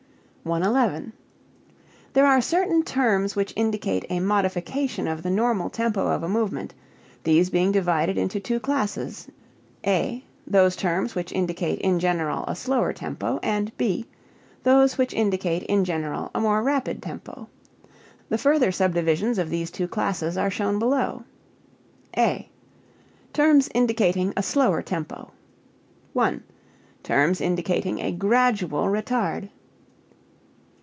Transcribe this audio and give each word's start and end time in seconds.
111. 0.43 1.13
There 2.13 2.25
are 2.25 2.41
certain 2.41 2.81
terms 2.81 3.35
which 3.35 3.53
indicate 3.55 4.05
a 4.09 4.19
modification 4.19 5.07
of 5.07 5.21
the 5.21 5.29
normal 5.29 5.69
tempo 5.69 6.07
of 6.07 6.23
a 6.23 6.27
movement, 6.27 6.73
these 7.23 7.51
being 7.51 7.71
divided 7.71 8.17
into 8.17 8.39
two 8.39 8.59
classes, 8.59 9.27
(a) 9.85 10.23
those 10.47 10.75
terms 10.75 11.13
which 11.13 11.31
indicate 11.31 11.77
in 11.77 11.99
general 11.99 12.43
a 12.47 12.55
slower 12.55 12.91
tempo, 12.91 13.39
and 13.43 13.71
(b) 13.77 14.07
those 14.63 14.97
which 14.97 15.13
indicate 15.13 15.61
in 15.61 15.85
general 15.85 16.31
a 16.33 16.41
more 16.41 16.63
rapid 16.63 17.03
tempo. 17.03 17.47
The 18.29 18.39
further 18.39 18.71
subdivisions 18.71 19.37
of 19.37 19.51
these 19.51 19.69
two 19.69 19.87
classes 19.87 20.37
are 20.39 20.49
shown 20.49 20.79
below. 20.79 21.23
(a) 22.17 22.49
Terms 23.31 23.69
indicating 23.75 24.33
a 24.35 24.41
slower 24.41 24.81
tempo. 24.81 25.33
1. 26.13 26.41
Terms 27.03 27.39
indicating 27.41 27.99
a 28.01 28.11
gradual 28.11 28.85
retard. 28.85 29.49